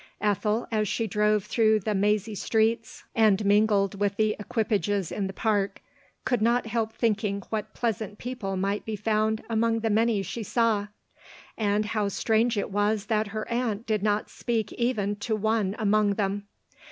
Ethel, 0.19 0.67
as 0.71 0.87
she 0.87 1.05
drove 1.05 1.45
through 1.45 1.79
the 1.79 1.93
mazy 1.93 2.33
streets, 2.33 3.03
and 3.13 3.45
min 3.45 3.67
gled 3.67 3.93
with 3.93 4.15
the 4.15 4.35
equipages 4.39 5.11
in 5.11 5.27
the 5.27 5.31
park, 5.31 5.79
could 6.25 6.41
not 6.41 6.65
help 6.65 6.93
thinking 6.93 7.43
what 7.51 7.75
pleasant 7.75 8.17
people 8.17 8.57
might 8.57 8.83
be 8.83 8.95
found 8.95 9.43
among 9.47 9.81
the 9.81 9.91
many 9.91 10.23
she 10.23 10.41
saw, 10.41 10.87
and 11.55 11.85
how 11.85 12.07
strange 12.07 12.57
it 12.57 12.71
was 12.71 13.05
that 13.05 13.27
her 13.27 13.47
aunt 13.47 13.85
did 13.85 14.01
not 14.01 14.27
speak 14.27 14.73
even 14.73 15.15
to 15.17 15.35
one 15.35 15.75
among 15.77 16.15
them. 16.15 16.47